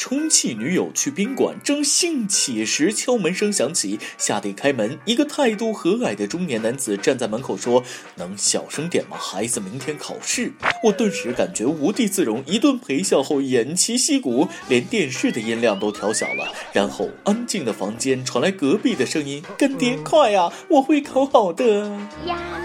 [0.00, 7.84] 充气女友去宾馆，正兴起时，敲门声响起，下得开门，一个态度和蔼的中年男子站在门口说
[8.16, 9.18] ：“能小声点吗？
[9.18, 16.50] 孩子明天考试。”我顿时感觉无地自容，一顿陪笑后偃旗息鼓，连电视的音量都调小了。
[16.72, 21.90] 然后安静的房间传来隔壁的声音：“干爹，快呀，我会考好的。”
[22.26, 22.59] 呀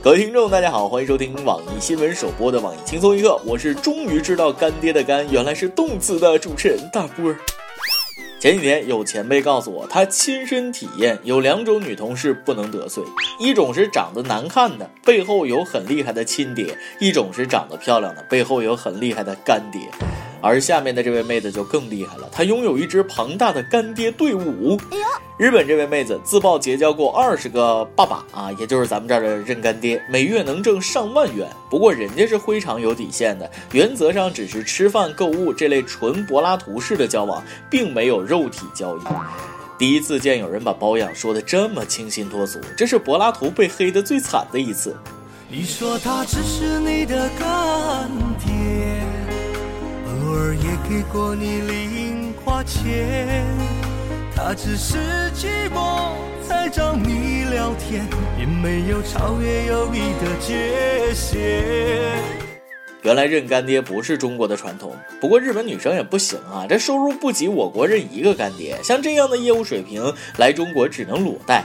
[0.00, 7.34] 各位听众，大家好，欢迎收听网易新闻首播的网易轻松一刻，我是终于知道干爹的干原来是动词的主持人大波。
[8.38, 13.02] 前几天有前辈告诉我，他亲身体验有两种女同事不能得罪，
[13.40, 16.66] 一种是长得难看的，背后有很厉害的亲爹；
[17.00, 19.80] 一种是长得漂亮的，背后有很厉害的干爹。
[20.40, 24.78] 而下面的这位妹子就更厉害了，她拥有一支庞大的干爹队伍。
[25.38, 31.48] 日本这位妹子自曝结交过二十个爸爸啊，也就是咱们这儿的认干爹，每月能挣上万元。
[31.70, 39.00] 不过人家是非常有底线的，原则上只是吃饭、购物这类纯柏拉图式的交往，并没有肉体交易。
[39.78, 44.96] 第一次见有人把包养说的这么清新脱俗，这是柏拉图被黑的最惨的一次。
[45.48, 48.10] 你说他只是你的干
[48.44, 48.52] 爹，
[50.48, 53.44] 偶尔也给过你零花钱。
[54.34, 54.96] 他只是
[55.34, 56.14] 寂寞
[56.48, 58.06] 在找你聊天，
[58.38, 62.22] 并没有超越友谊的界限。
[63.02, 71.62] 原来认干爹不是中国的传统，不过日本女生也不行啊，这收入不及我国认一个干爹，像这样的业务水平来中国只能裸贷。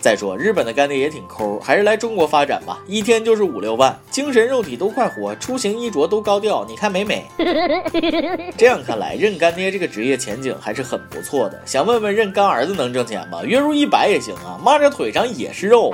[0.00, 7.26] 再说日本的干爹也挺抠，还是来中国发展吧，一天就是五六万，精神肉体都快活，出行衣着都高调，你看美美。
[8.56, 11.60] 这样看来，认干爹这个职业前景还是很不错的。
[11.66, 13.42] 想问问认干儿子能挣钱吗？
[13.42, 15.92] 月入一百也行啊，妈这腿上也是肉。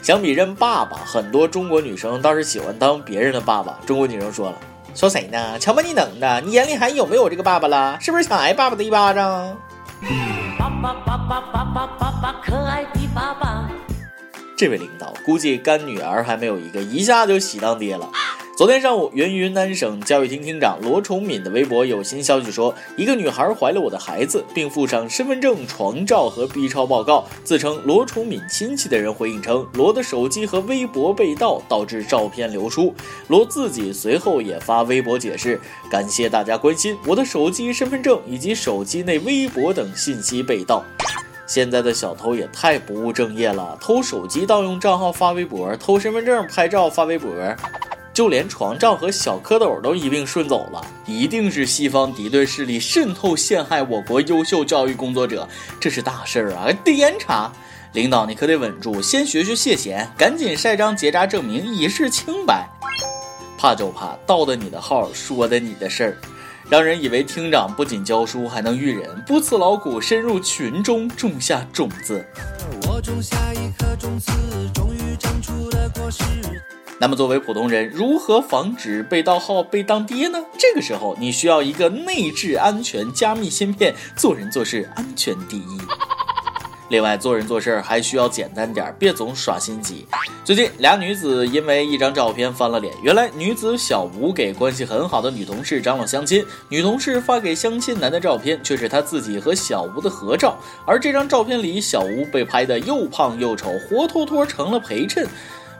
[0.00, 3.80] 相比认爸爸，很多中国女生倒是喜欢当别人的爸爸。
[3.84, 4.56] 中国女生说了，
[4.94, 5.58] 说谁呢？
[5.58, 7.98] 瞧把你能的，你眼里还有没有这个爸爸了？
[8.00, 9.56] 是不是想挨爸爸的一巴掌？
[10.82, 13.66] 爸爸爸爸爸爸爸，可爱的爸爸。
[14.56, 18.10] 这位领导估计干女儿还没有一个，一下就喜当爹了。
[18.56, 27.24] 昨天上午，原云南省教育厅厅长罗崇敏的微博有新消息说，一个女孩怀了我的孩子，并附上身份证、床照和 B 超报告。
[27.42, 32.94] 自称罗崇敏亲戚的人回应称，罗的手机和微博被盗，导致照片流出。
[33.26, 35.60] 罗自己随后也发微博解释，
[35.90, 40.84] 感谢大家关心，我的手机、身份证以及手机内微博等信息被盗。
[41.44, 47.28] 现在的小偷也太不务正业了，偷手机盗用账号发微博，偷身份证拍照发微博。
[48.14, 55.46] 就连床罩和小蝌蚪都一并顺走了，一定是西方敌对势力渗透陷害我国优秀教育工作者，
[55.80, 56.72] 这是大事儿啊！
[56.84, 57.52] 得严查，
[57.92, 62.64] 领导你可得稳住，先学学谢贤，赶紧晒张结扎证明以示清白。
[63.58, 66.16] 怕就怕盗的你的号，说的你的事儿，
[66.68, 72.24] 让人以为厅长不仅教书还能育人，不辞劳苦深入群中种下种子。
[72.86, 74.30] 我种下一颗种子，
[74.72, 75.63] 终于长出。
[77.04, 80.42] 那么，作为普通人，如何防止被盗号被当爹呢？
[80.56, 85.78] 这个时候，你需要一个内置安全加密芯片，做人做事安全第一。
[86.88, 90.06] 另外，做人做事还需要简单点，别总耍心机。
[90.46, 92.94] 最近，俩女子因为一张照片翻了脸。
[93.02, 105.28] 原来，女子小吴给关系很好的女同事张罗相亲，女同事发给相亲男的照片却是她自己和小吴的合照，而这张照片里，小吴被拍得又胖又丑，活脱脱成了陪衬。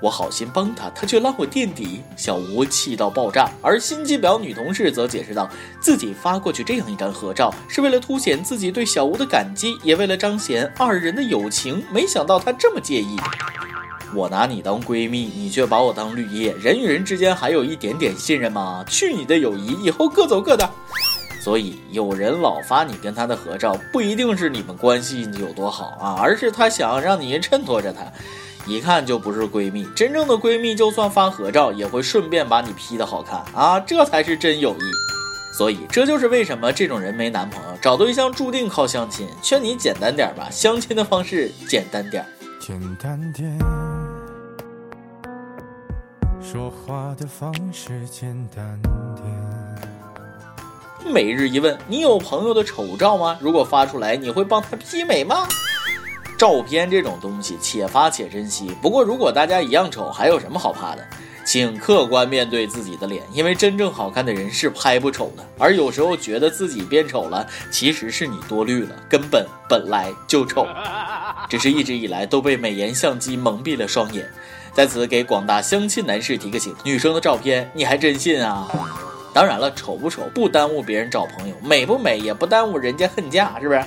[0.00, 3.50] 我好心帮他，他却拉我垫底，小吴气到爆炸。
[3.60, 5.48] 而心机婊女同事则解释道，
[5.80, 11.84] 自己发过去这样一张合照，是为了凸显自己对小吴的感激，也为了彰显二人的友情。
[11.92, 13.16] 没想到他这么介意。
[14.14, 18.84] 我拿你当闺蜜，你却把我当绿叶，人与人之间还有一点点信任吗？
[18.88, 20.68] 去你的友谊，以后各走各的。
[21.40, 28.00] 所以有人老发你跟他的合照，不一定是你们关系有多好啊，而是他想让你衬托着他。
[28.66, 34.82] 一看就不是闺蜜，真正的闺蜜就算发合照，也会顺便把你 P 的好看啊，这才是真友谊。
[35.52, 39.28] 所以这就是为什么这种人没男朋友，找对象注定靠相亲。
[39.42, 42.24] 劝你简单点吧，相亲的方式简单点，
[42.60, 43.58] 简单点，
[46.40, 48.80] 说话的方式简单
[49.16, 49.26] 点。
[51.12, 53.36] 每日一问：你有朋友的丑照吗？
[53.40, 55.48] 如果发出来，你会帮他 P 美吗？
[56.40, 58.74] 照片这种东西，且发且珍惜。
[58.80, 61.06] 不过，如果大家一样丑，还有什么好怕的？
[61.44, 65.44] 请客观面对自己的脸，因为真正好看的人是拍不丑的。
[65.58, 70.66] 而有时候觉得自己变丑了，其实是你多虑了，根本本来就丑，
[71.50, 74.26] 只是一直以来都被美颜相机蒙蔽了双眼。
[74.72, 78.66] 在此给广大相亲男士提个醒：女生的照片你还真信啊？
[79.34, 83.84] 当然了，丑不丑不耽误别人找朋友，美不美也不耽误人家恨嫁，是不是？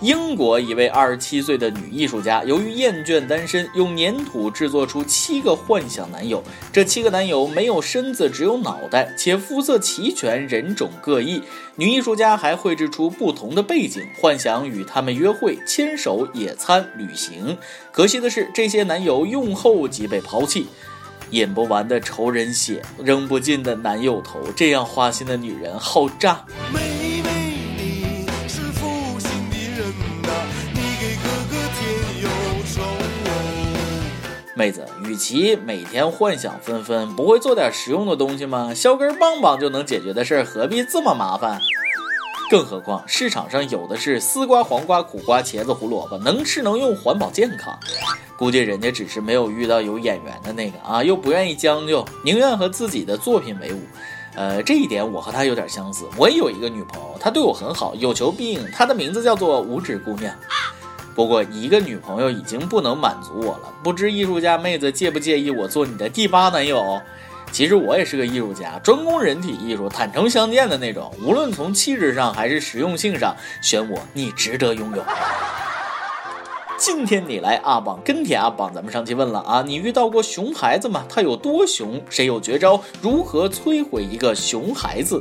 [0.00, 6.42] 英国一位二十七岁的女艺术家，由于厌倦单身，用粘土制作出七个幻想男友。
[6.72, 11.42] 这七个男友没有身子，只有脑袋，且肤色齐全，人种各异。
[11.76, 17.58] 女艺术家还绘制出不同的背景，幻想与他们约会、牵手、野餐、旅行。
[17.92, 20.66] 可惜的是，这些男友用后即被抛弃。
[21.32, 26.42] 饮不完的仇人血，扔不尽的男友头，这样花心的女人好渣。
[34.60, 38.74] 妹子，与其每天幻想纷纷，不会做点实用的东西吗？
[38.74, 41.58] 削根棒棒就能解决的事儿，何必这么麻烦？
[42.50, 47.74] 更何况市场上有的是丝瓜、黄瓜、苦瓜、茄子、胡萝卜，能吃能用，环保健康。
[48.36, 53.78] 估计人家只是没有遇到有眼缘的那个啊，又不愿意将就，宁愿和自己的作品为伍。
[54.34, 56.04] 呃，这一点我和他有点相似。
[56.18, 58.70] 我也有一个女朋友，她对我很好，有求必应。
[58.72, 60.34] 她的名字叫做五指姑娘。
[61.20, 66.98] 不过一个女朋友已经不能满足我了，不知艺术家妹子介不介意我做你的第八男友？
[67.52, 71.12] 其实我也是个艺术家，专攻人体艺术，坦诚相见的那种。
[71.22, 75.04] 无论从气质上还是实用性上，选我你值得拥有。
[76.80, 81.04] 今天你来阿榜跟帖阿榜，咱们上期问了啊，你遇到过熊孩子吗？
[81.10, 82.00] 他有多熊？
[82.08, 82.80] 谁有绝招？
[83.02, 85.20] 如何摧毁一个熊孩子？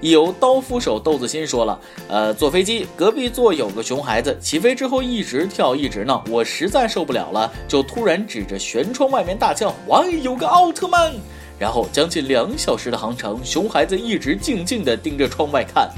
[0.00, 1.78] 有刀斧手豆子心说了，
[2.08, 11.12] 呃，坐飞机隔壁座有个熊孩子，起飞之后一直跳一直闹，我实在受不了了，就突然指着舷窗外面大叫：“哇，有个奥特曼！”
[11.60, 15.90] 然后将近两小时的航程，熊孩子一直静静地盯着窗外看。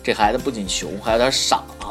[0.00, 1.90] 这孩子不仅熊，还有点傻啊。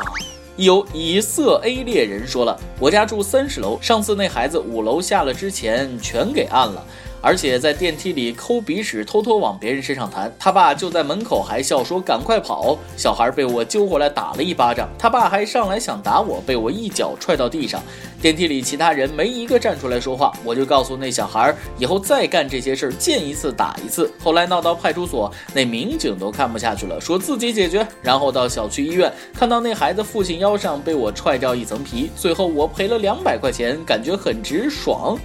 [0.58, 6.84] 有以色 A 猎人说了，我家住三十楼，上次那孩子五楼下了之前全给按了。
[7.22, 10.34] 而且在电梯里抠鼻屎，偷偷往别人身上弹。
[10.40, 14.88] 他爸就在门口还笑说：“赶快跑！”小孩被我揪回来打了一巴掌。
[14.98, 17.82] 他爸还上来想打我，被我一脚踹到地上。
[18.22, 24.12] 电梯里其他人没一个站出来说话，我就告诉那小孩，以后再干这些事儿，见一次打一次。
[24.24, 27.86] 后来闹到派出所，那民警都看不下去了，说自己解决。
[28.02, 35.18] 然后到小区医院，看到那孩子父亲腰上被我踹掉一层皮，最后我赔了两百块钱，感觉很值，爽。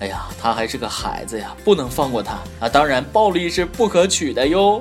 [0.00, 2.68] 哎呀，他还是个孩子呀，不能放过他啊！
[2.68, 4.80] 当然，暴力是不可取的哟。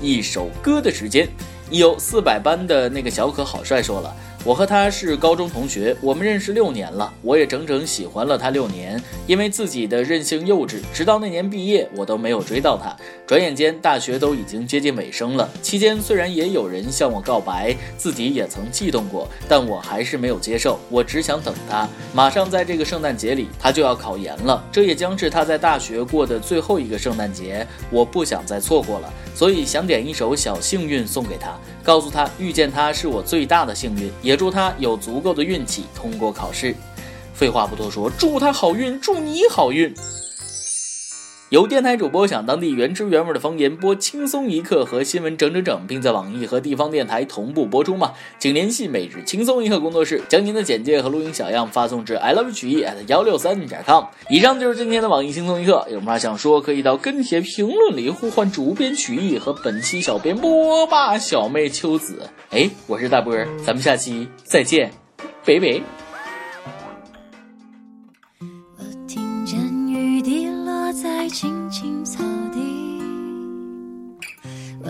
[0.00, 1.28] 一首歌的时间，
[1.70, 4.14] 有四百班的那个小可好帅说了。
[4.44, 9.00] 我和他是高中同学，我们认识六年了，我也整整喜欢了他六年。
[9.28, 12.92] 因为自己的任性幼稚，直到那年毕业，我都没有追到他。
[13.24, 15.48] 转眼间，大学都已经接近尾声了。
[15.62, 20.76] 期间虽然也有人向我告白，自己也曾悸动过，但我还是没有接受。
[20.90, 21.88] 我只想等他。
[22.12, 27.64] 马上在这个圣诞节里，他就要考研了，这也将是他在大学过的最后一个圣诞节。
[27.90, 34.10] 我不想再错过了，所以想点一首《小幸运》送给他，告诉他遇见他是我最大的幸运。
[34.20, 34.31] 也。
[34.32, 36.74] 也祝他有足够的运气通过考试。
[37.34, 39.92] 废话不多说，祝他好运，祝你好运。
[41.52, 48.12] 有电台主播想当地原汁原味的方言播轻松一刻和新闻整整整，并在网易和地方电台同步播出吗？
[48.38, 54.02] 请联系每日轻松一刻工作室，将您的简介和录音小样发送至 i love 曲艺 at 幺六三点 com。
[54.30, 62.30] 以上就是今天的网易轻松一刻，有啥想说可以到跟帖评论里呼唤主编曲艺和本期小编波霸小妹秋子。
[62.48, 64.90] 哎，我是大波儿，咱们下期再见，
[65.44, 66.01] 拜拜。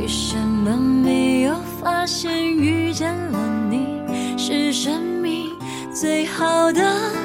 [0.00, 3.38] 为什么没有发现遇见了
[3.68, 4.00] 你
[4.38, 5.50] 是生命
[5.92, 6.80] 最好的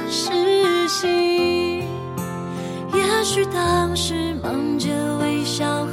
[0.10, 0.29] 事
[0.89, 1.88] 情？
[2.94, 4.89] 也许当时忙着
[5.22, 5.86] 微笑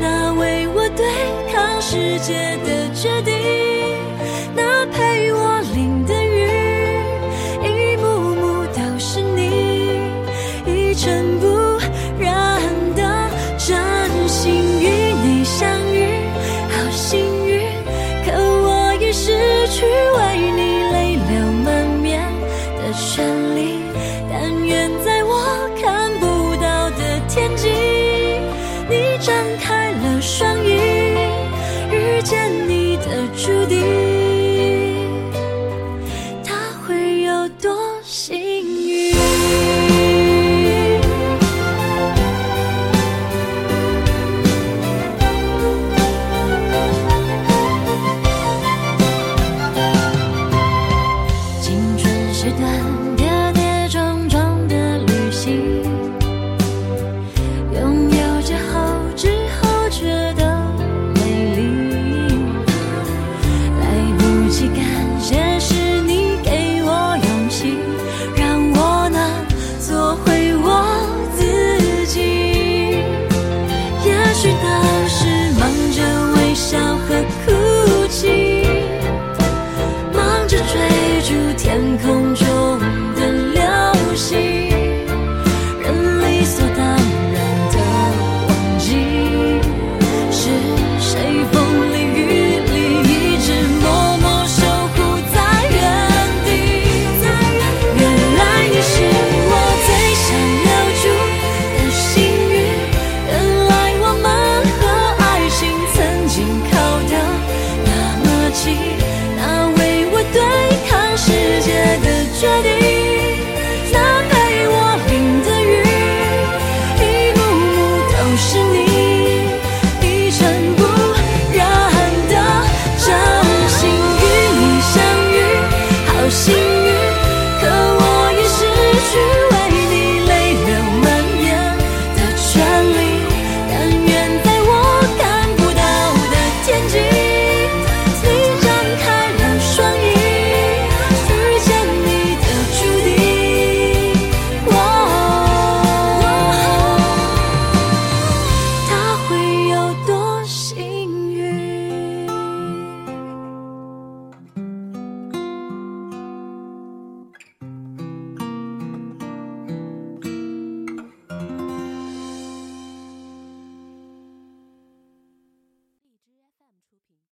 [0.00, 1.06] 那为我对
[1.52, 3.71] 抗世界的决定。